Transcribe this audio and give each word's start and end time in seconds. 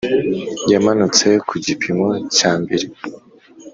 yamanutse 0.71 1.27
ku 1.47 1.55
gipimo 1.65 2.09
cyambere 2.35 2.85